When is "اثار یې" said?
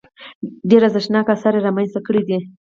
1.35-1.65